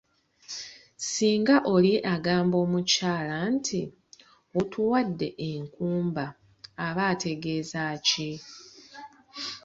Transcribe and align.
Singa 1.09 1.55
oli 1.73 1.93
agamba 2.13 2.55
omukyala 2.65 3.35
nti 3.55 3.81
‘otuwadde 4.59 5.27
enkumba’ 5.51 6.25
aba 6.87 7.03
ategeeza 7.13 7.83
ki? 8.07 8.31